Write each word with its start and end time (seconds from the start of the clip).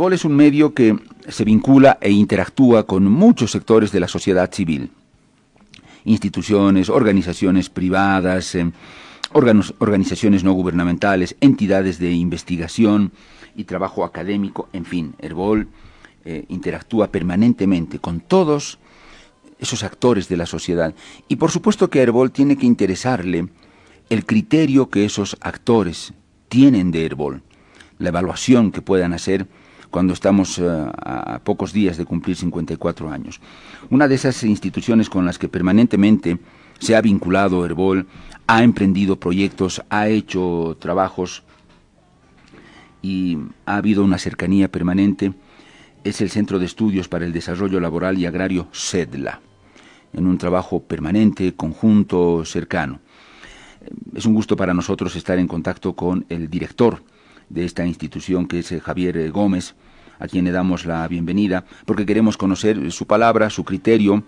Herbol 0.00 0.14
es 0.14 0.24
un 0.24 0.34
medio 0.34 0.72
que 0.72 0.98
se 1.28 1.44
vincula 1.44 1.98
e 2.00 2.10
interactúa 2.10 2.86
con 2.86 3.04
muchos 3.04 3.50
sectores 3.50 3.92
de 3.92 4.00
la 4.00 4.08
sociedad 4.08 4.50
civil, 4.50 4.88
instituciones, 6.06 6.88
organizaciones 6.88 7.68
privadas, 7.68 8.54
eh, 8.54 8.72
organizaciones 9.34 10.42
no 10.42 10.54
gubernamentales, 10.54 11.36
entidades 11.42 11.98
de 11.98 12.12
investigación 12.12 13.12
y 13.54 13.64
trabajo 13.64 14.02
académico, 14.02 14.70
en 14.72 14.86
fin, 14.86 15.14
Herbol 15.18 15.68
eh, 16.24 16.46
interactúa 16.48 17.08
permanentemente 17.08 17.98
con 17.98 18.20
todos 18.20 18.78
esos 19.58 19.82
actores 19.82 20.30
de 20.30 20.38
la 20.38 20.46
sociedad. 20.46 20.94
Y 21.28 21.36
por 21.36 21.50
supuesto 21.50 21.90
que 21.90 22.00
a 22.00 22.04
Herbol 22.04 22.30
tiene 22.30 22.56
que 22.56 22.64
interesarle 22.64 23.50
el 24.08 24.24
criterio 24.24 24.88
que 24.88 25.04
esos 25.04 25.36
actores 25.42 26.14
tienen 26.48 26.90
de 26.90 27.04
Herbol, 27.04 27.42
la 27.98 28.08
evaluación 28.08 28.72
que 28.72 28.80
puedan 28.80 29.12
hacer 29.12 29.46
cuando 29.90 30.12
estamos 30.12 30.58
eh, 30.58 30.64
a 30.66 31.40
pocos 31.42 31.72
días 31.72 31.96
de 31.96 32.04
cumplir 32.04 32.36
54 32.36 33.10
años. 33.10 33.40
Una 33.90 34.08
de 34.08 34.14
esas 34.14 34.42
instituciones 34.44 35.10
con 35.10 35.26
las 35.26 35.38
que 35.38 35.48
permanentemente 35.48 36.38
se 36.78 36.96
ha 36.96 37.00
vinculado 37.00 37.64
Herbol, 37.64 38.06
ha 38.46 38.62
emprendido 38.62 39.16
proyectos, 39.20 39.82
ha 39.90 40.08
hecho 40.08 40.76
trabajos 40.80 41.44
y 43.02 43.38
ha 43.66 43.76
habido 43.76 44.02
una 44.02 44.18
cercanía 44.18 44.70
permanente, 44.70 45.32
es 46.04 46.20
el 46.20 46.30
Centro 46.30 46.58
de 46.58 46.66
Estudios 46.66 47.08
para 47.08 47.26
el 47.26 47.32
Desarrollo 47.32 47.80
Laboral 47.80 48.18
y 48.18 48.26
Agrario 48.26 48.68
CEDLA, 48.72 49.40
en 50.12 50.26
un 50.26 50.38
trabajo 50.38 50.80
permanente, 50.80 51.54
conjunto, 51.54 52.44
cercano. 52.44 53.00
Es 54.14 54.26
un 54.26 54.34
gusto 54.34 54.56
para 54.56 54.74
nosotros 54.74 55.14
estar 55.16 55.38
en 55.38 55.46
contacto 55.46 55.94
con 55.94 56.26
el 56.28 56.48
director 56.50 57.02
de 57.50 57.64
esta 57.64 57.84
institución, 57.84 58.46
que 58.46 58.60
es 58.60 58.72
eh, 58.72 58.80
Javier 58.80 59.18
eh, 59.18 59.28
Gómez, 59.28 59.74
a 60.18 60.28
quien 60.28 60.44
le 60.44 60.52
damos 60.52 60.86
la 60.86 61.06
bienvenida, 61.08 61.64
porque 61.84 62.06
queremos 62.06 62.36
conocer 62.36 62.92
su 62.92 63.06
palabra, 63.06 63.50
su 63.50 63.64
criterio, 63.64 64.22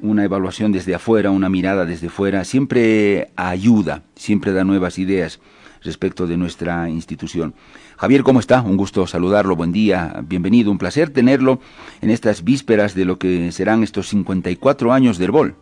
una 0.00 0.24
evaluación 0.24 0.72
desde 0.72 0.94
afuera, 0.94 1.30
una 1.30 1.48
mirada 1.48 1.84
desde 1.84 2.08
fuera, 2.08 2.44
siempre 2.44 3.30
ayuda, 3.36 4.02
siempre 4.14 4.52
da 4.52 4.64
nuevas 4.64 4.98
ideas 4.98 5.40
respecto 5.82 6.26
de 6.26 6.36
nuestra 6.36 6.88
institución. 6.88 7.54
Javier, 7.96 8.22
¿cómo 8.22 8.40
está? 8.40 8.62
Un 8.62 8.76
gusto 8.76 9.06
saludarlo, 9.06 9.54
buen 9.54 9.72
día, 9.72 10.20
bienvenido, 10.24 10.70
un 10.70 10.78
placer 10.78 11.10
tenerlo 11.10 11.60
en 12.00 12.10
estas 12.10 12.42
vísperas 12.42 12.94
de 12.94 13.04
lo 13.04 13.18
que 13.18 13.52
serán 13.52 13.82
estos 13.82 14.08
54 14.08 14.92
años 14.92 15.18
de 15.18 15.24
Herbol. 15.24 15.54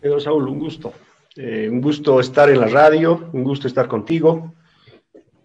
Pedro 0.00 0.20
Saúl, 0.20 0.48
un 0.48 0.58
gusto. 0.58 0.92
Eh, 1.36 1.68
un 1.70 1.80
gusto 1.80 2.20
estar 2.20 2.50
en 2.50 2.60
la 2.60 2.66
radio, 2.66 3.30
un 3.32 3.44
gusto 3.44 3.66
estar 3.66 3.88
contigo 3.88 4.52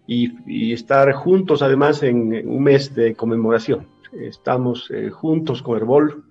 y, 0.08 0.72
estar 0.72 1.12
juntos 1.12 1.60
además 1.60 2.02
en 2.02 2.48
un 2.48 2.62
mes 2.62 2.94
de 2.94 3.14
conmemoración. 3.14 3.86
Estamos 4.12 4.90
eh, 4.90 5.10
juntos 5.10 5.62
con 5.62 5.76
Herbol. 5.76 6.24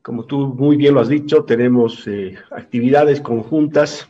Como 0.00 0.24
tú 0.24 0.54
muy 0.54 0.76
bien 0.76 0.94
lo 0.94 1.00
has 1.00 1.08
dicho, 1.08 1.44
tenemos 1.44 2.08
eh, 2.08 2.36
actividades 2.50 3.20
conjuntas 3.20 4.08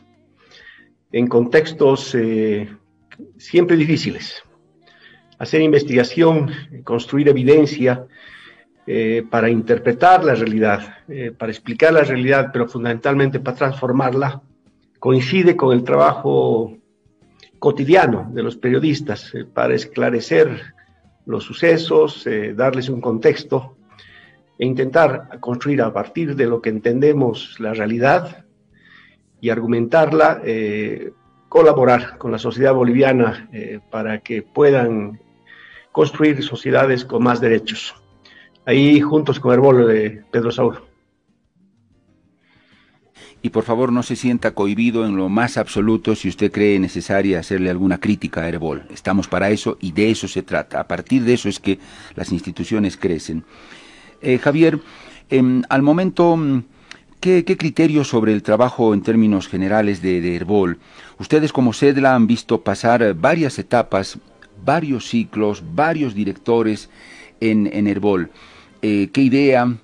en 1.11 1.27
contextos 1.27 2.15
eh, 2.15 2.69
siempre 3.37 3.75
difíciles. 3.75 4.41
Hacer 5.37 5.61
investigación, 5.61 6.49
construir 6.83 7.29
evidencia 7.29 8.05
para 9.29 9.51
interpretar 9.51 10.25
la 10.25 10.33
realidad, 10.33 10.97
para 11.37 11.51
explicar 11.51 11.93
la 11.93 12.01
realidad, 12.01 12.49
pero 12.51 12.67
fundamentalmente 12.67 13.39
para 13.39 13.55
transformarla, 13.55 14.41
coincide 14.97 15.55
con 15.55 15.77
el 15.77 15.83
trabajo 15.83 16.78
cotidiano 17.59 18.29
de 18.33 18.41
los 18.41 18.55
periodistas 18.55 19.33
eh, 19.35 19.45
para 19.45 19.75
esclarecer 19.75 20.73
los 21.25 21.43
sucesos, 21.43 22.25
eh, 22.25 22.53
darles 22.55 22.89
un 22.89 23.01
contexto 23.01 23.75
e 24.57 24.65
intentar 24.65 25.39
construir 25.39 25.81
a 25.81 25.93
partir 25.93 26.35
de 26.35 26.47
lo 26.47 26.61
que 26.61 26.69
entendemos 26.69 27.59
la 27.59 27.73
realidad 27.73 28.45
y 29.39 29.49
argumentarla, 29.49 30.41
eh, 30.43 31.11
colaborar 31.47 32.17
con 32.17 32.31
la 32.31 32.37
sociedad 32.37 32.73
boliviana 32.73 33.49
para 33.89 34.19
que 34.19 34.43
puedan 34.43 35.19
construir 35.91 36.43
sociedades 36.43 37.05
con 37.05 37.23
más 37.23 37.39
derechos. 37.39 37.95
Ahí 38.65 38.99
juntos 38.99 39.39
con 39.39 39.53
Herbol 39.53 39.87
de 39.87 40.23
Pedro 40.29 40.51
Saúl 40.51 40.88
y 43.41 43.49
por 43.49 43.63
favor 43.63 43.91
no 43.91 44.03
se 44.03 44.15
sienta 44.15 44.51
cohibido 44.51 45.05
en 45.05 45.15
lo 45.15 45.29
más 45.29 45.57
absoluto 45.57 46.15
si 46.15 46.27
usted 46.27 46.51
cree 46.51 46.79
necesaria 46.79 47.39
hacerle 47.39 47.69
alguna 47.69 47.99
crítica 47.99 48.41
a 48.41 48.49
Herbol. 48.49 48.83
Estamos 48.91 49.27
para 49.27 49.49
eso 49.49 49.77
y 49.79 49.91
de 49.91 50.11
eso 50.11 50.27
se 50.27 50.43
trata. 50.43 50.79
A 50.79 50.87
partir 50.87 51.23
de 51.23 51.33
eso 51.33 51.47
es 51.47 51.59
que 51.59 51.79
las 52.15 52.31
instituciones 52.31 52.97
crecen. 52.97 53.43
Eh, 54.21 54.37
Javier, 54.37 54.79
em, 55.29 55.61
al 55.69 55.81
momento, 55.81 56.35
mm, 56.35 56.63
¿qué, 57.21 57.45
criterios 57.45 58.09
sobre 58.09 58.33
el 58.33 58.43
trabajo 58.43 58.93
en 58.93 59.01
términos 59.01 59.47
generales 59.47 60.01
de, 60.01 60.19
de 60.19 60.35
Herbol? 60.35 60.79
Ustedes 61.17 61.53
como 61.53 61.73
CEDLA 61.73 62.15
han 62.15 62.27
visto 62.27 62.61
pasar 62.61 63.13
varias 63.13 63.57
etapas, 63.57 64.19
varios 64.65 65.07
ciclos, 65.07 65.63
varios 65.73 66.13
directores 66.13 66.89
en, 67.39 67.69
en 67.71 67.87
Herbol. 67.87 68.31
Eh, 68.81 69.09
¿Qué 69.13 69.21
idea? 69.21 69.77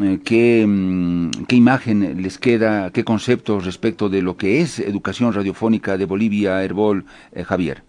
Eh, 0.00 0.64
mm, 0.66 1.30
qué, 1.46 1.56
imagen 1.56 2.22
les 2.22 2.38
queda, 2.38 2.90
qué 2.90 3.04
conceptos 3.04 3.66
respecto 3.66 4.08
de 4.08 4.22
lo 4.22 4.36
que 4.36 4.60
es 4.60 4.78
educación 4.78 5.32
radiofónica 5.34 5.98
de 5.98 6.06
Bolivia, 6.06 6.64
Herbol, 6.64 7.04
eh, 7.32 7.44
Javier. 7.44 7.82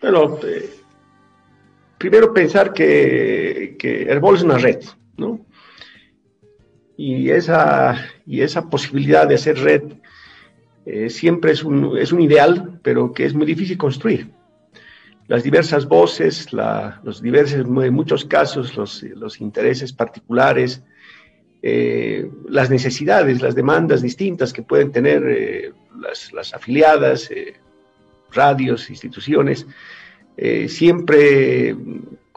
Bueno, 0.00 0.38
eh, 0.44 0.70
primero 1.98 2.32
pensar 2.32 2.72
que, 2.72 3.76
que 3.78 4.02
Herbol 4.02 4.36
es 4.36 4.42
una 4.42 4.58
red, 4.58 4.82
¿no? 5.16 5.40
Y 6.96 7.30
esa, 7.30 7.96
y 8.26 8.40
esa 8.40 8.68
posibilidad 8.68 9.26
de 9.26 9.36
hacer 9.36 9.58
red 9.58 9.82
siempre 11.08 11.52
es 11.52 11.62
un, 11.62 11.96
es 11.96 12.10
un 12.10 12.20
ideal, 12.20 12.80
pero 12.82 13.12
que 13.12 13.24
es 13.24 13.32
muy 13.32 13.46
difícil 13.46 13.78
construir 13.78 14.28
las 15.30 15.44
diversas 15.44 15.86
voces, 15.86 16.52
los 16.52 17.22
diversos, 17.22 17.60
en 17.60 17.94
muchos 17.94 18.24
casos, 18.24 18.76
los, 18.76 19.40
intereses 19.40 19.92
particulares, 19.92 20.82
eh, 21.62 22.28
las 22.48 22.68
necesidades, 22.68 23.40
las 23.40 23.54
demandas 23.54 24.02
distintas 24.02 24.52
que 24.52 24.64
pueden 24.64 24.90
tener 24.90 25.22
eh, 25.28 25.72
las, 26.32 26.52
afiliadas, 26.52 27.30
eh, 27.30 27.54
radios, 28.32 28.90
instituciones, 28.90 29.68
siempre 30.66 31.76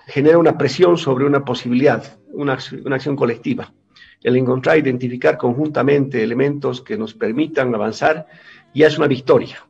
genera 0.05 0.37
una 0.37 0.55
presión 0.55 0.95
sobre 0.95 1.25
una 1.25 1.43
posibilidad, 1.43 2.19
una, 2.31 2.59
una 2.85 2.95
acción 2.97 3.15
colectiva. 3.15 3.73
El 4.21 4.37
encontrar, 4.37 4.77
identificar 4.77 5.39
conjuntamente 5.39 6.21
elementos 6.21 6.81
que 6.81 6.95
nos 6.95 7.15
permitan 7.15 7.73
avanzar 7.73 8.27
ya 8.75 8.85
es 8.85 8.99
una 8.99 9.07
victoria 9.07 9.65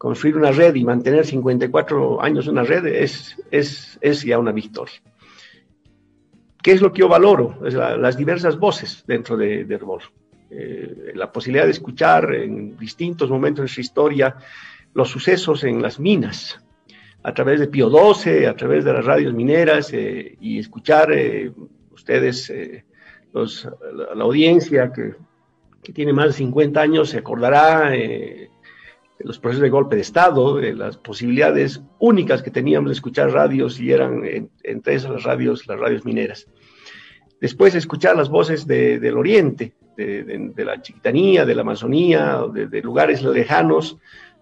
construir 0.00 0.38
una 0.38 0.50
red 0.50 0.74
y 0.76 0.82
mantener 0.82 1.26
54 1.26 2.22
años 2.22 2.46
una 2.46 2.62
red 2.62 2.86
es, 2.86 3.36
es, 3.50 3.98
es 4.00 4.22
ya 4.22 4.38
una 4.38 4.50
victoria. 4.50 4.94
¿Qué 6.62 6.72
es 6.72 6.80
lo 6.80 6.90
que 6.90 7.00
yo 7.00 7.08
valoro? 7.08 7.58
Es 7.66 7.74
las 7.74 8.16
diversas 8.16 8.58
voces 8.58 9.04
dentro 9.06 9.36
de, 9.36 9.66
de 9.66 9.74
Herbol. 9.74 10.00
Eh, 10.48 11.12
la 11.14 11.30
posibilidad 11.30 11.66
de 11.66 11.72
escuchar 11.72 12.34
en 12.34 12.78
distintos 12.78 13.28
momentos 13.28 13.64
de 13.64 13.68
su 13.68 13.82
historia 13.82 14.36
los 14.94 15.10
sucesos 15.10 15.64
en 15.64 15.82
las 15.82 16.00
minas, 16.00 16.58
a 17.22 17.34
través 17.34 17.60
de 17.60 17.68
Pío 17.68 17.90
XII, 17.90 18.46
a 18.46 18.56
través 18.56 18.86
de 18.86 18.94
las 18.94 19.04
radios 19.04 19.34
mineras, 19.34 19.92
eh, 19.92 20.34
y 20.40 20.58
escuchar 20.58 21.12
eh, 21.12 21.52
ustedes, 21.92 22.50
los, 23.34 23.68
la, 24.14 24.24
audiencia 24.24 24.90
que, 24.94 25.12
que, 25.82 25.92
tiene 25.92 26.14
más 26.14 26.28
de 26.28 26.32
50 26.32 26.80
años, 26.80 27.10
se 27.10 27.18
acordará 27.18 27.92
los 29.24 29.38
procesos 29.38 29.62
de 29.62 29.70
golpe 29.70 29.96
de 29.96 30.02
Estado, 30.02 30.60
las 30.60 30.96
posibilidades 30.96 31.82
únicas 31.98 32.42
que 32.42 32.50
teníamos 32.50 32.90
de 32.90 32.94
escuchar 32.94 33.30
radios 33.30 33.80
y 33.80 33.92
eran 33.92 34.22
entre 34.62 34.94
esas 34.94 35.10
las 35.10 35.22
radios, 35.24 35.66
las 35.66 35.78
radios 35.78 36.04
mineras. 36.04 36.46
Después 37.40 37.74
escuchar 37.74 38.16
las 38.16 38.28
voces 38.28 38.66
del 38.66 39.16
oriente, 39.16 39.72
de, 39.96 40.64
la 40.64 40.80
chiquitanía, 40.82 41.44
de 41.44 41.54
la 41.54 41.62
Amazonía, 41.62 42.42
de, 42.52 42.82
lugares 42.82 43.22
lejanos, 43.22 43.98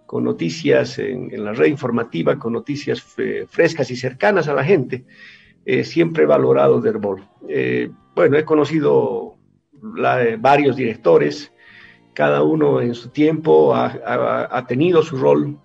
con 0.07 0.25
noticias 0.25 0.99
en, 0.99 1.45
la 1.45 1.53
red 1.53 1.67
informativa, 1.67 2.39
con 2.39 2.53
noticias 2.53 3.05
eh, 3.19 3.47
frescas 3.49 3.91
y 3.91 3.97
cercanas 3.97 4.49
a 4.49 4.55
la 4.55 4.65
gente, 4.65 5.05
eh, 5.65 5.85
siempre 5.85 6.27
valorado 6.27 6.81
de 6.81 6.91
Herbol. 6.91 7.29
Eh, 7.49 7.91
bueno, 8.15 8.37
he 8.37 8.45
conocido 8.45 9.37
varios 10.39 10.77
directores, 10.77 11.53
cada 12.19 12.43
uno 12.43 12.81
en 12.81 12.97
su 12.97 13.11
tiempo 13.11 13.77
ha, 13.77 14.67
tenido 14.67 15.05
su 15.05 15.17
rol. 15.17 15.57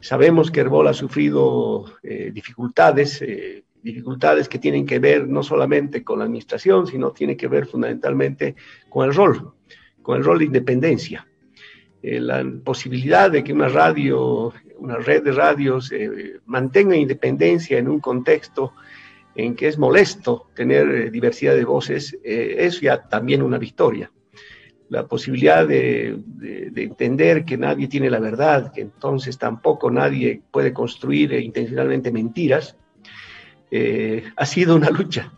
Sabemos 0.00 0.50
que 0.50 0.60
Herbol 0.60 0.86
ha 0.86 0.92
sufrido 0.92 1.86
eh, 2.02 2.30
dificultades, 2.30 3.22
eh, 3.22 3.64
dificultades 3.82 4.50
que 4.50 4.58
tienen 4.58 4.84
que 4.84 4.98
ver 4.98 5.26
no 5.26 5.42
solamente 5.42 6.04
con 6.04 6.18
la 6.18 6.26
administración, 6.26 6.86
sino 6.86 7.12
tiene 7.12 7.38
que 7.38 7.48
ver 7.48 7.64
fundamentalmente 7.64 8.54
con 8.90 9.08
el 9.08 9.14
rol, 9.14 9.54
con 10.02 10.18
el 10.18 10.24
rol 10.24 10.40
de 10.40 10.44
independencia. 10.44 11.26
eh, 12.02 12.20
la 12.20 12.44
posibilidad 12.62 13.30
de 13.30 13.42
que 13.42 13.54
una 13.54 13.68
radio, 13.70 14.52
una 14.76 14.96
red 14.96 15.22
de 15.22 15.32
radios 15.32 15.90
mantenga 16.44 16.96
independencia 16.96 17.78
en 17.78 17.88
un 17.88 18.00
contexto 18.00 18.74
en 19.34 19.56
que 19.56 19.68
es 19.68 19.78
molesto 19.78 20.50
tener 20.54 21.10
diversidad 21.10 21.54
de 21.54 21.64
voces, 21.64 22.14
es 22.22 22.78
ya 22.82 23.08
también 23.08 23.40
una 23.40 23.56
victoria. 23.56 24.12
La 24.90 25.06
posibilidad 25.06 25.66
de, 25.66 26.18
entender 26.76 27.44
que 27.44 27.58
nadie 27.58 27.88
tiene 27.88 28.08
la 28.08 28.20
verdad, 28.20 28.72
que 28.72 28.80
entonces 28.80 29.36
tampoco 29.36 29.90
nadie 29.90 30.40
puede 30.50 30.72
construir 30.72 31.32
intencionalmente 31.32 32.10
mentiras, 32.10 32.76
ha 34.36 34.46
sido 34.46 34.76
una 34.76 34.88
lucha 34.88 35.32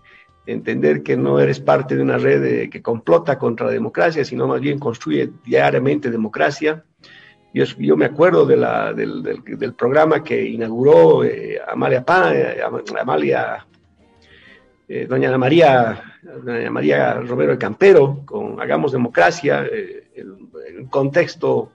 entender 0.47 1.03
que 1.03 1.17
no 1.17 1.39
eres 1.39 1.61
parte 1.61 1.97
de 1.97 2.03
una 2.03 2.19
red 2.19 2.69
que 2.69 2.83
complota 2.83 3.39
contra 3.39 3.67
la 3.67 3.73
democracia, 3.73 4.25
sino 4.25 4.47
más 4.47 4.61
bien 4.61 4.79
construye 4.79 5.31
diariamente 5.45 6.11
democracia. 6.11 6.85
Yo, 7.53 7.65
yo 7.79 7.97
me 7.97 8.05
acuerdo 8.05 8.47
del, 8.47 9.23
del, 9.23 9.75
programa 9.75 10.23
que 10.23 10.45
inauguró 10.45 11.25
eh, 11.25 11.61
Amalia 11.67 12.05
Pá, 12.05 12.33
eh, 12.35 12.61
Amalia, 13.01 13.67
eh, 14.87 15.07
doña 15.09 15.29
Ana 15.29 15.39
María, 15.39 16.10
María 16.71 17.15
Romero 17.15 17.53
de 17.53 17.59
Campero, 17.59 18.23
con 18.25 18.61
Hagamos 18.61 18.93
Democracia, 18.93 19.65
en 20.15 20.79
un 20.79 20.87
contexto 20.87 21.73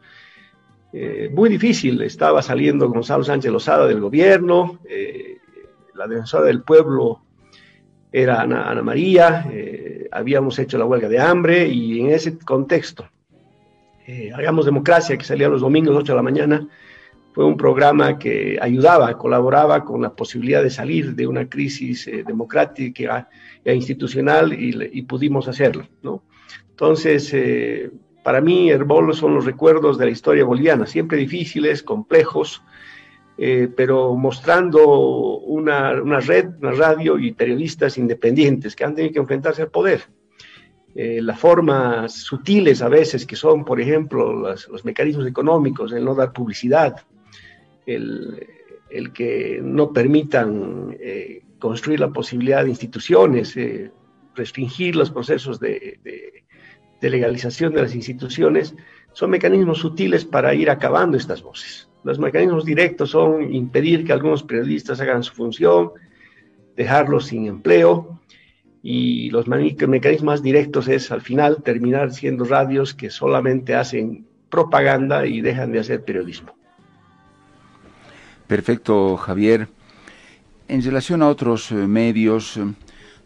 muy 1.31 1.49
difícil. 1.49 2.01
Estaba 2.01 2.41
saliendo 2.41 2.89
Gonzalo 2.89 3.23
Sánchez 3.23 3.51
Lozada 3.51 3.87
del 3.87 3.99
gobierno, 3.99 4.79
la 5.95 6.07
defensora 6.07 6.45
del 6.45 6.61
pueblo 6.61 7.21
era 8.15 8.41
Ana, 8.41 8.81
María, 8.81 9.45
eh, 9.51 10.07
habíamos 10.09 10.57
hecho 10.57 10.77
la 10.77 10.85
huelga 10.85 11.09
de 11.09 11.19
hambre 11.19 11.67
y 11.67 11.99
en 11.99 12.11
ese 12.11 12.37
contexto, 12.37 13.09
eh, 14.07 14.31
Hagamos 14.33 14.65
Democracia, 14.65 15.17
que 15.17 15.25
salía 15.25 15.49
los 15.49 15.59
domingos 15.59 15.93
8 15.97 16.13
de 16.13 16.15
la 16.15 16.21
mañana, 16.21 16.67
fue 17.35 17.45
un 17.45 17.57
programa 17.57 18.17
que 18.17 18.57
ayudaba, 18.59 19.15
colaboraba 19.17 19.85
con 19.85 20.01
la 20.01 20.15
posibilidad 20.15 20.63
de 20.63 20.71
salir 20.71 21.13
de 21.13 21.27
una 21.27 21.47
crisis 21.47 22.07
eh, 22.07 22.23
democrática 22.25 23.29
e 23.63 23.75
institucional 23.75 24.53
y, 24.53 25.01
pudimos 25.03 25.47
hacerlo. 25.47 25.85
¿no? 26.01 26.23
Entonces, 26.71 27.31
para 28.25 28.41
mí, 28.41 28.71
Herbol 28.71 29.13
son 29.13 29.35
los 29.35 29.45
recuerdos 29.45 29.99
de 29.99 30.05
la 30.05 30.11
historia 30.11 30.43
boliviana, 30.43 30.87
siempre 30.87 31.15
difíciles, 31.15 31.83
complejos, 31.83 32.63
eh, 33.37 33.69
pero 33.77 34.15
mostrando 34.15 35.37
una, 35.37 35.91
red, 36.21 36.47
una 36.59 36.71
radio 36.71 37.19
y 37.19 37.33
periodistas 37.33 37.99
independientes 37.99 38.75
que 38.75 38.83
han 38.83 38.95
tenido 38.95 39.13
que 39.13 39.19
enfrentarse 39.19 39.61
al 39.61 39.69
poder. 39.69 40.05
Eh, 40.95 41.21
las 41.21 41.39
formas 41.39 42.13
sutiles 42.13 42.81
a 42.81 42.89
veces 42.89 43.27
que 43.27 43.35
son, 43.35 43.63
por 43.63 43.79
ejemplo, 43.79 44.33
los 44.33 44.85
mecanismos 44.85 45.27
económicos, 45.27 45.91
el 45.91 46.03
no 46.03 46.15
dar 46.15 46.33
publicidad, 46.33 46.95
el, 47.85 48.47
que 49.13 49.59
no 49.61 49.91
permitan 49.91 50.95
eh, 50.99 51.43
construir 51.59 51.99
la 51.99 52.11
posibilidad 52.11 52.63
de 52.63 52.69
instituciones, 52.69 53.55
restringir 54.35 54.95
los 54.95 55.11
procesos 55.11 55.59
de, 55.59 55.99
de 57.01 57.09
legalización 57.09 57.73
de 57.73 57.81
las 57.83 57.95
instituciones, 57.95 58.75
son 59.13 59.29
mecanismos 59.29 59.79
sutiles 59.79 60.25
para 60.25 60.53
ir 60.53 60.69
acabando 60.69 61.17
estas 61.17 61.41
voces. 61.41 61.89
Los 62.03 62.19
mecanismos 62.19 62.65
directos 62.65 63.11
son 63.11 63.53
impedir 63.53 64.05
que 64.05 64.13
algunos 64.13 64.43
periodistas 64.43 64.99
hagan 65.01 65.23
su 65.23 65.33
función, 65.33 65.91
dejarlos 66.75 67.27
sin 67.27 67.47
empleo, 67.47 68.19
y 68.83 69.31
los 69.31 69.47
mecanismos 69.47 70.43
directos 70.43 70.87
es 70.87 71.11
al 71.11 71.21
final 71.21 71.63
terminar 71.63 72.11
siendo 72.11 72.43
radios 72.43 72.93
que 72.93 73.09
solamente 73.09 73.73
hacen 73.73 74.27
propaganda 74.49 75.25
y 75.25 75.41
dejan 75.41 75.71
de 75.71 75.79
hacer 75.79 76.03
periodismo. 76.03 76.55
Perfecto, 78.47 79.17
Javier. 79.17 79.69
En 80.67 80.83
relación 80.83 81.23
a 81.23 81.29
otros 81.29 81.71
eh, 81.71 81.75
medios, 81.75 82.57
eh, 82.57 82.65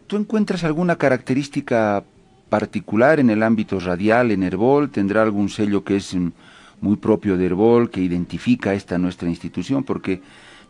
¿tú 0.06 0.16
encuentras 0.16 0.64
alguna 0.64 0.96
característica 0.96 2.04
particular 2.48 3.20
en 3.20 3.28
el 3.28 3.42
ámbito 3.42 3.78
radial 3.80 4.30
en 4.30 4.42
Herbol? 4.42 4.90
¿Tendrá 4.90 5.22
algún 5.22 5.50
sello 5.50 5.84
que 5.84 5.96
es 5.96 6.14
mm, 6.14 6.28
muy 6.80 6.96
propio 6.96 7.36
de 7.36 7.46
Herbol, 7.46 7.90
que 7.90 8.00
identifica 8.00 8.72
esta 8.72 8.96
nuestra 8.96 9.28
institución, 9.28 9.84
porque 9.84 10.22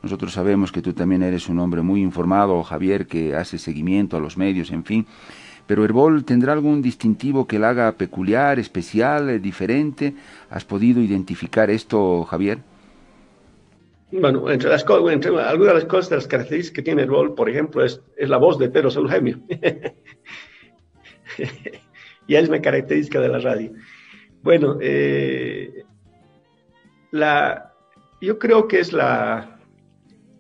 nosotros 0.03 0.33
sabemos 0.33 0.73
que 0.73 0.83
tú 0.83 0.95
también 0.95 1.23
eres 1.23 1.49
un 1.49 1.61
hombre 1.61 1.83
muy 1.83 2.01
informado, 2.01 2.63
Javier, 2.65 3.07
que 3.07 3.37
hace 3.37 3.57
seguimiento 3.57 4.17
a 4.17 4.21
los 4.21 4.37
medios, 4.37 4.73
en 4.73 4.85
fin. 4.85 5.07
Pero 5.69 5.85
Herbol 5.85 6.25
tendrá 6.25 6.55
algún 6.55 6.83
distintivo 6.83 7.47
que 7.47 7.61
la 7.61 7.69
haga 7.69 7.93
peculiar, 7.93 8.59
especial, 8.59 9.31
eh, 9.31 9.39
diferente. 9.39 10.15
¿Has 10.51 10.65
podido 10.65 11.01
identificar 11.01 11.71
esto, 11.71 12.25
Javier? 12.25 12.70
Bueno, 14.13 14.51
entre, 14.51 14.71
las, 14.71 14.85
entre 15.11 15.41
algunas 15.41 15.75
de 15.75 15.81
las 15.81 15.85
cosas, 15.85 16.11
las 16.11 16.27
características 16.27 16.75
que 16.75 16.83
tiene 16.83 17.03
Herbol, 17.03 17.35
por 17.35 17.49
ejemplo, 17.49 17.85
es, 17.85 18.03
es 18.17 18.29
la 18.29 18.39
voz 18.39 18.59
de 18.59 18.69
Pedro 18.69 18.91
Saulgemio. 18.91 19.41
y 22.27 22.35
es 22.35 22.49
una 22.49 22.61
característica 22.61 23.21
de 23.21 23.29
la 23.29 23.39
radio. 23.39 23.73
Bueno, 24.43 24.79
eh, 24.81 25.85
la, 27.13 27.73
yo 28.21 28.39
creo 28.39 28.67
que 28.67 28.81
es 28.81 28.93
la, 28.93 29.61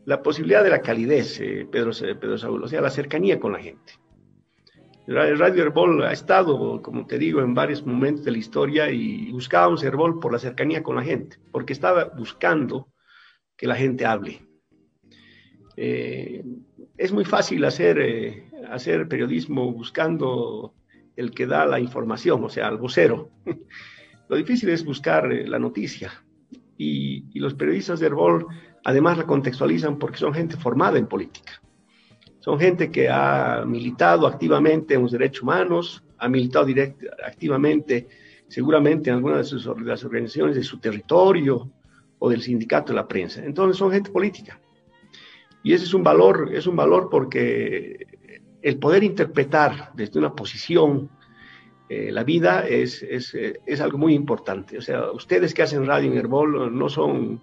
la 0.04 0.22
posibilidad 0.22 0.64
de 0.64 0.70
la 0.70 0.82
calidez, 0.82 1.40
eh, 1.40 1.68
Pedro, 1.70 1.92
Pedro 2.20 2.38
Saúl, 2.38 2.64
o 2.64 2.68
sea, 2.68 2.80
la 2.80 2.90
cercanía 2.90 3.38
con 3.38 3.52
la 3.52 3.60
gente. 3.60 3.94
Radio 5.06 5.64
Herbol 5.64 6.04
ha 6.04 6.12
estado, 6.12 6.80
como 6.82 7.06
te 7.06 7.18
digo, 7.18 7.40
en 7.40 7.52
varios 7.52 7.84
momentos 7.84 8.24
de 8.24 8.30
la 8.30 8.38
historia 8.38 8.90
y 8.90 9.32
buscábamos 9.32 9.82
Herbol 9.82 10.20
por 10.20 10.32
la 10.32 10.38
cercanía 10.38 10.84
con 10.84 10.94
la 10.94 11.02
gente, 11.02 11.38
porque 11.50 11.72
estaba 11.72 12.04
buscando 12.04 12.89
que 13.60 13.66
la 13.66 13.76
gente 13.76 14.06
hable. 14.06 14.40
Eh, 15.76 16.42
es 16.96 17.12
muy 17.12 17.26
fácil 17.26 17.62
hacer, 17.66 17.98
eh, 18.00 18.50
hacer 18.70 19.06
periodismo 19.06 19.70
buscando 19.70 20.72
el 21.14 21.30
que 21.32 21.46
da 21.46 21.66
la 21.66 21.78
información, 21.78 22.42
o 22.42 22.48
sea, 22.48 22.68
al 22.68 22.78
vocero. 22.78 23.28
Lo 24.30 24.36
difícil 24.36 24.70
es 24.70 24.82
buscar 24.82 25.30
la 25.30 25.58
noticia, 25.58 26.10
y, 26.78 27.38
los 27.38 27.52
periodistas 27.52 28.00
de 28.00 28.06
Herbol 28.06 28.46
además 28.82 29.18
la 29.18 29.26
contextualizan 29.26 29.98
porque 29.98 30.16
son 30.16 30.32
gente 30.32 30.56
formada 30.56 30.98
en 30.98 31.06
política. 31.06 31.60
Son 32.38 32.58
gente 32.58 32.90
que 32.90 33.10
ha 33.10 33.64
militado 33.66 34.26
activamente 34.26 34.94
en 34.94 35.02
los 35.02 35.12
derechos 35.12 35.42
humanos, 35.42 36.02
ha 36.16 36.30
militado 36.30 36.66
activamente 37.26 38.08
seguramente 38.48 39.10
en 39.10 39.16
algunas 39.16 39.38
de, 39.38 39.44
sus, 39.44 39.66
las 39.82 40.02
organizaciones 40.02 40.56
de 40.56 40.62
su 40.62 40.78
territorio 40.78 41.70
o 42.20 42.30
del 42.30 42.42
sindicato 42.42 42.92
de 42.92 42.96
la 42.96 43.08
prensa. 43.08 43.44
Entonces 43.44 43.76
son 43.76 43.90
gente 43.90 44.10
política. 44.10 44.60
Y 45.62 45.72
ese 45.74 45.84
es 45.84 45.94
un 45.94 46.04
valor, 46.04 46.50
es 46.54 46.66
un 46.66 46.76
valor 46.76 47.08
porque 47.10 48.06
el 48.62 48.78
poder 48.78 49.02
interpretar 49.02 49.90
desde 49.94 50.18
una 50.18 50.34
posición 50.34 51.10
eh, 51.88 52.12
la 52.12 52.22
vida 52.22 52.68
es, 52.68 53.02
es, 53.02 53.34
es, 53.34 53.80
algo 53.80 53.98
muy 53.98 54.14
importante. 54.14 54.78
O 54.78 54.80
sea, 54.80 55.10
ustedes 55.10 55.52
que 55.52 55.62
hacen 55.62 55.86
radio 55.86 56.12
en 56.12 56.18
Herbol 56.18 56.78
no 56.78 56.88
son 56.88 57.40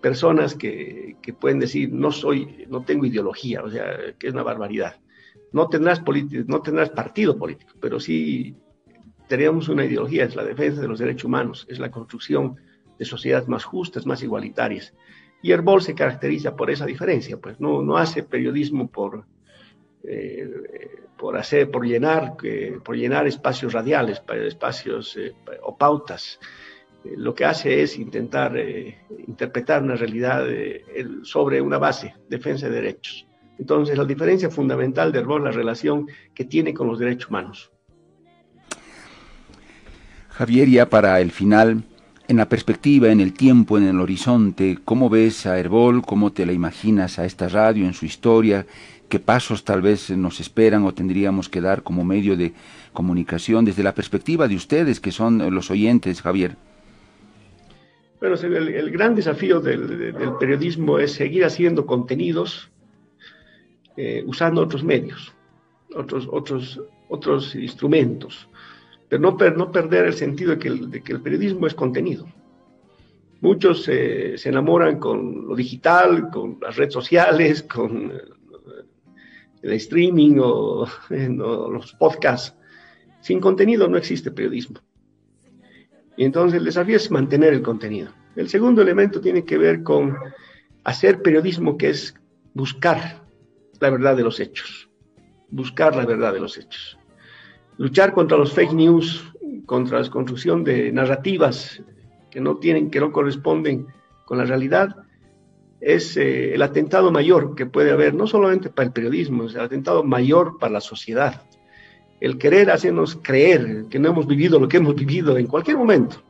personas 0.00 0.54
que, 0.54 1.16
que, 1.20 1.32
pueden 1.32 1.58
decir, 1.58 1.92
no 1.92 2.12
soy, 2.12 2.66
no 2.68 2.84
tengo 2.84 3.04
ideología, 3.04 3.62
o 3.64 3.70
sea, 3.70 4.14
que 4.16 4.28
es 4.28 4.32
una 4.32 4.44
barbaridad. 4.44 5.00
No 5.52 5.68
tendrás, 5.68 6.02
no 6.46 6.62
tendrás 6.62 6.90
partido 6.90 7.36
político, 7.36 7.74
pero 7.80 7.98
sí 7.98 8.54
tenemos 9.28 9.68
una 9.68 9.84
ideología, 9.84 10.24
es 10.24 10.36
la 10.36 10.44
defensa 10.44 10.80
de 10.80 10.88
los 10.88 11.00
derechos 11.00 11.24
humanos, 11.24 11.66
es 11.68 11.78
la 11.78 11.90
construcción 11.90 12.56
de 13.00 13.04
sociedades 13.04 13.48
más 13.48 13.64
justas, 13.64 14.06
más 14.06 14.22
igualitarias. 14.22 14.94
Y 15.42 15.50
Herbol 15.50 15.82
se 15.82 15.96
caracteriza 15.96 16.54
por 16.54 16.70
esa 16.70 16.86
diferencia, 16.86 17.38
pues 17.38 17.58
no, 17.58 17.82
no 17.82 17.96
hace 17.96 18.22
periodismo 18.22 18.88
por... 18.88 19.24
Eh, 20.04 20.48
por 21.20 21.36
hacer, 21.36 21.70
por 21.70 21.86
llenar, 21.86 22.34
por 22.82 22.96
llenar 22.96 23.26
espacios 23.26 23.74
radiales, 23.74 24.22
espacios 24.46 25.16
eh, 25.18 25.34
o 25.62 25.76
pautas. 25.76 26.40
Eh, 27.04 27.12
lo 27.14 27.34
que 27.34 27.44
hace 27.44 27.82
es 27.82 27.98
intentar 27.98 28.56
eh, 28.56 29.02
interpretar 29.28 29.82
una 29.82 29.96
realidad 29.96 30.46
sobre 31.22 31.60
una 31.60 31.76
base, 31.76 32.14
defensa 32.26 32.68
de 32.68 32.76
derechos. 32.76 33.26
Entonces, 33.58 33.98
la 33.98 34.06
diferencia 34.06 34.48
fundamental 34.48 35.12
de 35.12 35.18
Herbol 35.18 35.42
es 35.42 35.44
la 35.44 35.60
relación 35.60 36.08
que 36.34 36.46
tiene 36.46 36.72
con 36.72 36.86
los 36.86 36.98
derechos 36.98 37.28
humanos. 37.28 37.70
Javier, 40.30 40.70
ya 40.70 40.88
para 40.88 41.20
el 41.20 41.30
final, 41.30 41.84
en 42.30 42.36
la 42.36 42.48
perspectiva, 42.48 43.08
en 43.08 43.18
el 43.20 43.32
tiempo, 43.32 43.76
en 43.76 43.88
el 43.88 43.98
horizonte, 43.98 44.78
¿cómo 44.84 45.10
ves 45.10 45.46
a 45.46 45.58
Herbol? 45.58 46.02
¿Cómo 46.02 46.30
te 46.30 46.46
la 46.46 46.52
imaginas 46.52 47.18
a 47.18 47.24
esta 47.24 47.48
radio 47.48 47.84
en 47.84 47.92
su 47.92 48.06
historia? 48.06 48.66
qué 49.08 49.18
pasos 49.18 49.64
tal 49.64 49.82
vez 49.82 50.10
nos 50.10 50.38
esperan 50.38 50.84
o 50.84 50.94
tendríamos 50.94 51.48
que 51.48 51.60
dar 51.60 51.82
como 51.82 52.04
medio 52.04 52.36
de 52.36 52.52
comunicación 52.92 53.64
desde 53.64 53.82
la 53.82 53.92
perspectiva 53.92 54.46
de 54.46 54.54
ustedes, 54.54 55.00
que 55.00 55.10
son 55.10 55.52
los 55.52 55.68
oyentes, 55.72 56.22
Javier. 56.22 56.56
Bueno, 58.20 58.36
el, 58.36 58.90
gran 58.92 59.16
desafío 59.16 59.60
del, 59.60 60.14
periodismo 60.38 61.00
es 61.00 61.10
seguir 61.12 61.44
haciendo 61.44 61.84
contenidos 61.86 62.70
eh, 63.96 64.22
usando 64.24 64.60
otros 64.60 64.84
medios, 64.84 65.34
otros, 65.96 66.28
otros, 66.30 66.80
otros 67.08 67.56
instrumentos, 67.56 68.48
pero 69.10 69.20
no, 69.20 69.36
no 69.36 69.72
perder 69.72 70.06
el 70.06 70.14
sentido 70.14 70.54
de 70.54 70.58
que 71.02 71.12
el, 71.12 71.20
periodismo 71.20 71.66
es 71.66 71.74
contenido. 71.74 72.26
Muchos 73.40 73.82
se 73.82 74.48
enamoran 74.48 75.00
con 75.00 75.48
lo 75.48 75.56
digital, 75.56 76.30
con 76.30 76.58
las 76.62 76.76
redes 76.76 76.94
sociales, 76.94 77.64
con 77.64 78.12
el 79.62 79.72
streaming 79.72 80.36
o, 80.40 80.86
los 81.10 81.92
podcasts. 81.94 82.56
Sin 83.20 83.40
contenido 83.40 83.88
no 83.88 83.98
existe 83.98 84.30
periodismo. 84.30 84.78
Y 86.16 86.24
entonces 86.24 86.58
el 86.58 86.64
desafío 86.64 86.96
es 86.96 87.10
mantener 87.10 87.52
el 87.52 87.62
contenido. 87.62 88.12
El 88.36 88.48
segundo 88.48 88.80
elemento 88.80 89.20
tiene 89.20 89.44
que 89.44 89.58
ver 89.58 89.82
con 89.82 90.16
hacer 90.84 91.20
periodismo 91.20 91.76
que 91.76 91.90
es 91.90 92.14
buscar 92.54 93.24
la 93.80 93.90
verdad 93.90 94.16
de 94.16 94.22
los 94.22 94.38
hechos. 94.38 94.88
Buscar 95.50 95.96
la 95.96 96.06
verdad 96.06 96.32
de 96.32 96.40
los 96.40 96.56
hechos. 96.56 96.99
Luchar 97.80 98.12
contra 98.12 98.36
los 98.36 98.52
fake 98.52 98.74
news, 98.74 99.24
contra 99.64 100.02
la 100.02 100.10
construcción 100.10 100.62
de 100.64 100.92
narrativas 100.92 101.82
que 102.30 102.38
no 102.38 102.58
tienen, 102.58 102.90
que 102.90 103.00
no 103.00 103.10
corresponden 103.10 103.86
con 104.26 104.36
la 104.36 104.44
realidad, 104.44 104.96
es 105.80 106.14
eh, 106.18 106.52
el 106.52 106.60
atentado 106.60 107.10
mayor 107.10 107.54
que 107.54 107.64
puede 107.64 107.90
haber, 107.90 108.12
no 108.12 108.26
solamente 108.26 108.68
para 108.68 108.88
el 108.88 108.92
periodismo, 108.92 109.44
es 109.44 109.54
el 109.54 109.62
atentado 109.62 110.04
mayor 110.04 110.58
para 110.58 110.74
la 110.74 110.82
sociedad. 110.82 111.40
El 112.20 112.36
querer 112.36 112.70
hacernos 112.70 113.18
creer 113.22 113.86
que 113.88 113.98
no 113.98 114.10
hemos 114.10 114.26
vivido 114.26 114.60
lo 114.60 114.68
que 114.68 114.76
hemos 114.76 114.94
vivido 114.94 115.38
en 115.38 115.46
cualquier 115.46 115.78
momento. 115.78 116.22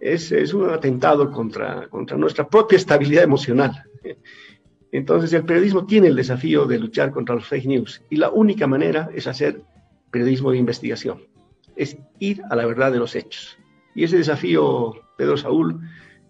Es, 0.00 0.32
es 0.32 0.52
un 0.52 0.68
atentado 0.68 1.30
contra, 1.30 1.86
contra 1.86 2.16
nuestra 2.16 2.48
propia 2.48 2.74
estabilidad 2.74 3.22
emocional. 3.22 3.84
Entonces 4.90 5.32
el 5.32 5.44
periodismo 5.44 5.86
tiene 5.86 6.08
el 6.08 6.16
desafío 6.16 6.64
de 6.66 6.80
luchar 6.80 7.12
contra 7.12 7.36
los 7.36 7.46
fake 7.46 7.66
news 7.66 8.02
y 8.10 8.16
la 8.16 8.30
única 8.30 8.66
manera 8.66 9.10
es 9.14 9.28
hacer 9.28 9.62
periodismo 10.10 10.50
de 10.50 10.58
investigación, 10.58 11.22
es 11.76 11.96
ir 12.18 12.42
a 12.50 12.56
la 12.56 12.66
verdad 12.66 12.92
de 12.92 12.98
los 12.98 13.14
hechos. 13.14 13.58
Y 13.94 14.04
ese 14.04 14.18
desafío, 14.18 14.94
Pedro 15.16 15.36
Saúl, 15.36 15.80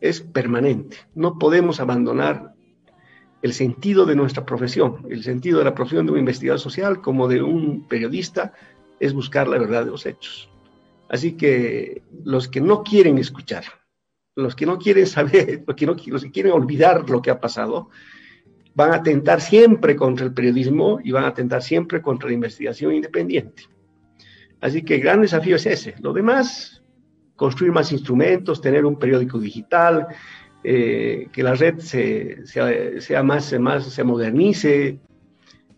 es 0.00 0.20
permanente. 0.20 0.96
No 1.14 1.38
podemos 1.38 1.80
abandonar 1.80 2.54
el 3.42 3.52
sentido 3.52 4.06
de 4.06 4.16
nuestra 4.16 4.44
profesión. 4.44 5.06
El 5.10 5.22
sentido 5.22 5.58
de 5.58 5.64
la 5.64 5.74
profesión 5.74 6.06
de 6.06 6.12
un 6.12 6.18
investigador 6.18 6.60
social 6.60 7.00
como 7.00 7.28
de 7.28 7.42
un 7.42 7.86
periodista 7.88 8.52
es 8.98 9.14
buscar 9.14 9.48
la 9.48 9.58
verdad 9.58 9.84
de 9.84 9.90
los 9.90 10.06
hechos. 10.06 10.50
Así 11.08 11.32
que 11.32 12.02
los 12.24 12.48
que 12.48 12.60
no 12.60 12.82
quieren 12.84 13.18
escuchar, 13.18 13.64
los 14.36 14.54
que 14.54 14.66
no 14.66 14.78
quieren 14.78 15.06
saber, 15.06 15.64
los 15.66 15.76
que, 15.76 15.86
no, 15.86 15.96
quieren 15.96 16.52
olvidar 16.52 17.08
lo 17.08 17.22
que 17.22 17.30
ha 17.30 17.40
pasado, 17.40 17.90
van 18.74 18.92
a 18.92 18.96
atentar 18.96 19.40
siempre 19.40 19.96
contra 19.96 20.26
el 20.26 20.32
periodismo 20.32 21.00
y 21.02 21.12
van 21.12 21.24
a 21.24 21.28
atentar 21.28 21.62
siempre 21.62 22.00
contra 22.00 22.28
la 22.28 22.34
investigación 22.34 22.94
independiente. 22.94 23.64
Así 24.60 24.82
que 24.82 24.96
el 24.96 25.00
gran 25.00 25.22
desafío 25.22 25.56
es 25.56 25.66
ese. 25.66 25.94
Lo 26.00 26.12
demás 26.12 26.80
construir 27.40 27.72
más 27.72 27.90
instrumentos, 27.90 28.60
tener 28.60 28.84
un 28.84 28.98
periódico 28.98 29.38
digital, 29.38 30.08
eh, 30.62 31.28
que 31.32 31.42
la 31.42 31.54
red 31.54 31.78
se, 31.78 32.44
sea, 32.44 33.22
más, 33.22 33.46
se 33.46 34.04
modernice 34.04 34.98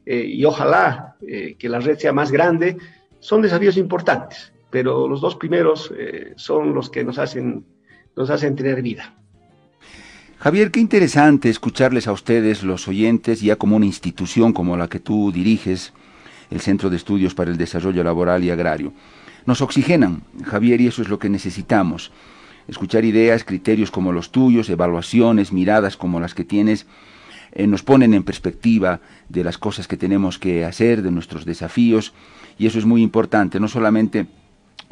eh, 0.04 0.24
y 0.26 0.44
ojalá 0.44 1.14
eh, 1.24 1.54
que 1.56 1.68
la 1.68 1.78
red 1.78 1.96
sea 1.98 2.12
más 2.12 2.32
grande, 2.32 2.78
son 3.20 3.42
desafíos 3.42 3.76
importantes, 3.76 4.52
pero 4.70 5.06
los 5.06 5.20
dos 5.20 5.36
primeros 5.36 5.94
son 6.34 6.74
los 6.74 6.90
que 6.90 7.04
nos 7.04 7.18
hacen, 7.18 7.64
nos 8.16 8.28
hacen 8.28 8.56
tener 8.56 8.82
vida. 8.82 9.21
Javier, 10.42 10.72
qué 10.72 10.80
interesante 10.80 11.48
escucharles 11.48 12.08
a 12.08 12.12
ustedes, 12.12 12.64
los 12.64 12.88
oyentes, 12.88 13.40
ya 13.40 13.54
como 13.54 13.76
una 13.76 13.86
institución 13.86 14.52
como 14.52 14.76
la 14.76 14.88
que 14.88 14.98
tú 14.98 15.30
diriges, 15.30 15.92
el 16.50 16.60
Centro 16.60 16.90
de 16.90 16.96
Estudios 16.96 17.32
para 17.32 17.52
el 17.52 17.56
Desarrollo 17.56 18.02
Laboral 18.02 18.42
y 18.42 18.50
Agrario 18.50 18.92
nos 19.46 19.60
oxigenan, 19.60 20.22
Javier, 20.44 20.80
y 20.80 20.88
eso 20.88 21.00
es 21.00 21.08
lo 21.08 21.20
que 21.20 21.28
necesitamos. 21.28 22.10
Escuchar 22.68 23.04
ideas, 23.04 23.44
criterios 23.44 23.92
como 23.92 24.12
los 24.12 24.30
tuyos, 24.30 24.68
evaluaciones, 24.68 25.52
miradas 25.52 25.96
como 25.96 26.18
las 26.18 26.34
que 26.34 26.44
tienes, 26.44 26.86
eh, 27.52 27.66
nos 27.68 27.82
ponen 27.82 28.12
en 28.12 28.22
perspectiva 28.22 29.00
de 29.28 29.44
las 29.44 29.58
cosas 29.58 29.88
que 29.88 29.96
tenemos 29.96 30.38
que 30.38 30.64
hacer, 30.64 31.02
de 31.02 31.10
nuestros 31.10 31.44
desafíos, 31.44 32.14
y 32.58 32.66
eso 32.66 32.78
es 32.78 32.84
muy 32.84 33.02
importante, 33.02 33.60
no 33.60 33.68
solamente 33.68 34.26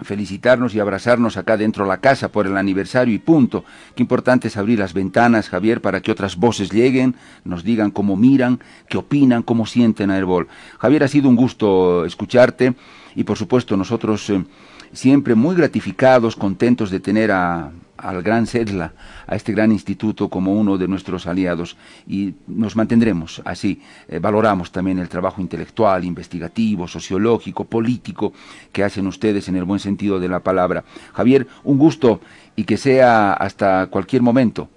felicitarnos 0.03 0.75
y 0.75 0.81
abrazarnos 0.81 1.37
acá 1.37 1.57
dentro 1.57 1.85
de 1.85 1.89
la 1.89 2.01
casa 2.01 2.31
por 2.31 2.47
el 2.47 2.57
aniversario 2.57 3.15
y 3.15 3.19
punto. 3.19 3.65
Qué 3.95 4.03
importante 4.03 4.49
es 4.49 4.57
abrir 4.57 4.79
las 4.79 4.95
ventanas, 4.95 5.49
Javier, 5.49 5.81
para 5.81 6.01
que 6.01 6.13
otras 6.13 6.37
voces 6.37 6.73
lleguen, 6.73 7.15
nos 7.45 7.65
digan 7.65 7.91
cómo 7.91 8.17
miran, 8.17 8.61
qué 8.89 8.99
opinan, 8.99 9.43
cómo 9.43 9.67
sienten 9.67 10.11
a 10.11 10.19
Herbol. 10.19 10.49
Javier, 10.79 11.05
ha 11.05 11.09
sido 11.09 11.29
un 11.29 11.37
gusto 11.37 12.05
escucharte 12.05 12.75
y 13.15 13.25
por 13.25 13.37
supuesto 13.37 13.77
nosotros 13.77 14.29
eh, 14.31 14.45
siempre 14.93 15.35
muy 15.35 15.57
gratificados, 15.57 16.37
contentos 16.37 16.91
de 16.91 17.01
tener 17.01 17.31
a, 17.31 17.71
al 18.03 18.23
gran 18.23 18.47
CEDLA, 18.47 18.93
a 19.27 19.37
este 19.37 19.53
gran 19.53 19.73
instituto 19.73 20.29
como 20.29 20.53
uno 20.53 20.79
de 20.79 20.89
nuestros 20.89 21.27
aliados 21.27 21.77
y 22.07 22.35
nos 22.47 22.77
mantendremos 22.77 23.43
así. 23.45 23.81
Eh, 24.09 24.19
valoramos 24.19 24.73
también 24.73 24.99
el 24.99 25.09
trabajo 25.09 25.41
intelectual, 25.41 26.05
investigativo, 26.05 26.89
sociológico, 26.89 27.65
político 27.65 28.33
que 28.73 28.85
hacen 28.85 29.07
ustedes 29.07 29.49
en 29.49 29.57
el 29.57 29.65
buen 29.65 29.81
sentido 29.81 30.19
de 30.19 30.29
la 30.29 30.41
palabra. 30.41 30.85
Javier, 31.13 31.47
un 31.65 31.79
gusto 31.79 32.21
y 32.57 32.65
que 32.65 32.77
sea 32.77 33.33
hasta 33.35 33.87
cualquier 33.87 34.23
momento. 34.23 34.69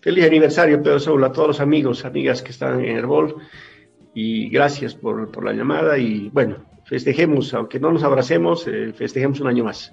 Feliz 0.00 0.24
aniversario, 0.24 0.82
Pedro 0.82 1.00
Saúl, 1.00 1.24
a 1.24 1.32
todos 1.32 1.48
los 1.48 1.60
amigos, 1.60 2.04
amigas 2.04 2.40
que 2.40 2.52
están 2.52 2.80
en 2.80 2.96
Herbol 2.96 3.36
y 4.14 4.48
gracias 4.50 4.94
por, 4.94 5.30
por 5.30 5.44
la 5.44 5.52
llamada 5.52 5.98
y 5.98 6.30
bueno, 6.32 6.56
festejemos, 6.84 7.52
aunque 7.54 7.80
no 7.80 7.92
nos 7.92 8.02
abracemos, 8.02 8.66
eh, 8.68 8.92
festejemos 8.96 9.40
un 9.40 9.48
año 9.48 9.64
más. 9.64 9.92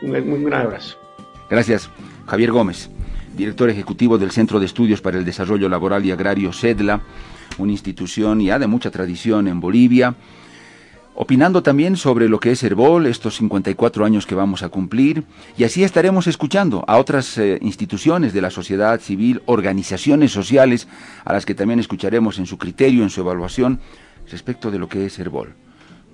Un, 0.00 0.14
un 0.14 0.44
gran 0.44 0.66
abrazo. 0.66 0.96
Gracias. 1.50 1.88
Javier 2.26 2.52
Gómez, 2.52 2.90
director 3.36 3.70
ejecutivo 3.70 4.18
del 4.18 4.32
Centro 4.32 4.60
de 4.60 4.66
Estudios 4.66 5.00
para 5.00 5.16
el 5.16 5.24
Desarrollo 5.24 5.68
Laboral 5.68 6.04
y 6.04 6.10
Agrario 6.10 6.52
CEDLA, 6.52 7.00
una 7.56 7.72
institución 7.72 8.40
ya 8.40 8.58
de 8.58 8.66
mucha 8.66 8.90
tradición 8.90 9.48
en 9.48 9.58
Bolivia, 9.58 10.14
opinando 11.14 11.62
también 11.62 11.96
sobre 11.96 12.28
lo 12.28 12.38
que 12.38 12.52
es 12.52 12.62
Herbol, 12.62 13.06
estos 13.06 13.36
54 13.38 14.04
años 14.04 14.26
que 14.26 14.34
vamos 14.34 14.62
a 14.62 14.68
cumplir, 14.68 15.24
y 15.56 15.64
así 15.64 15.82
estaremos 15.82 16.26
escuchando 16.26 16.84
a 16.86 16.98
otras 16.98 17.38
eh, 17.38 17.58
instituciones 17.62 18.32
de 18.34 18.42
la 18.42 18.50
sociedad 18.50 19.00
civil, 19.00 19.42
organizaciones 19.46 20.30
sociales, 20.30 20.86
a 21.24 21.32
las 21.32 21.46
que 21.46 21.54
también 21.54 21.80
escucharemos 21.80 22.38
en 22.38 22.46
su 22.46 22.58
criterio, 22.58 23.02
en 23.02 23.10
su 23.10 23.22
evaluación, 23.22 23.80
respecto 24.30 24.70
de 24.70 24.78
lo 24.78 24.88
que 24.88 25.06
es 25.06 25.18
Herbol. 25.18 25.54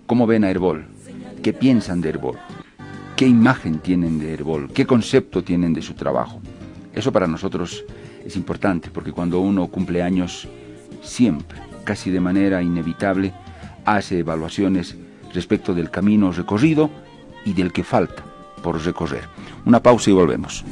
¿Cómo 0.07 0.26
ven 0.26 0.45
a 0.45 0.50
Herbol? 0.50 0.87
¿Qué 1.43 1.53
piensan 1.53 2.00
de 2.00 2.11
Herbol? 2.11 2.38
¿Qué 3.16 3.28
imagen 3.28 3.78
tienen 3.78 4.18
de 4.18 4.35
Herbol? 4.35 4.73
¿Qué 4.73 4.87
concepto 4.87 5.44
tienen 5.44 5.73
de 5.73 5.83
su 5.83 5.94
trabajo? 5.94 6.40
Eso 6.92 7.12
para 7.12 7.28
nosotros 7.28 7.85
es 8.26 8.35
importante 8.35 8.90
porque 8.92 9.12
cuando 9.12 9.38
uno 9.38 9.68
cumple 9.68 10.02
años, 10.02 10.49
siempre, 11.00 11.61
casi 11.85 12.11
de 12.11 12.18
manera 12.18 12.61
inevitable, 12.61 13.33
hace 13.85 14.18
evaluaciones 14.18 14.97
respecto 15.33 15.75
del 15.75 15.92
camino 15.92 16.33
recorrido 16.33 16.90
y 17.44 17.52
del 17.52 17.73
que 17.73 17.85
falta 17.85 18.25
por 18.64 18.85
recorrer. 18.85 19.28
Una 19.64 19.80
pausa 19.80 20.11
y 20.11 20.12
volvemos. 20.12 20.64